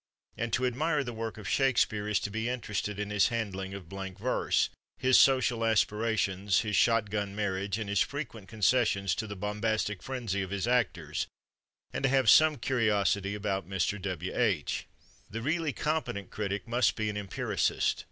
And 0.35 0.51
to 0.53 0.65
admire 0.65 1.03
the 1.03 1.13
work 1.13 1.37
of 1.37 1.47
Shakespeare 1.47 2.07
is 2.07 2.19
to 2.21 2.31
be 2.31 2.49
interested 2.49 2.97
in 2.99 3.11
his 3.11 3.27
handling 3.27 3.75
of 3.75 3.87
blank 3.87 4.17
verse, 4.17 4.71
his 4.97 5.15
social 5.19 5.63
aspirations, 5.63 6.61
his 6.61 6.75
shot 6.75 7.11
gun 7.11 7.35
marriage 7.35 7.77
and 7.77 7.87
his 7.87 7.99
frequent 7.99 8.47
concessions 8.47 9.13
to 9.13 9.27
the 9.27 9.35
bombastic 9.35 10.01
frenzy 10.01 10.41
of 10.41 10.49
his 10.49 10.67
actors, 10.67 11.27
and 11.93 12.01
to 12.01 12.09
have 12.09 12.31
some 12.31 12.55
curiosity 12.57 13.35
about 13.35 13.69
Mr. 13.69 14.01
W. 14.01 14.33
H. 14.35 14.87
The 15.29 15.43
really 15.43 15.71
competent 15.71 16.31
critic 16.31 16.67
must 16.67 16.95
be 16.95 17.07
an 17.07 17.15
empiricist. 17.15 17.99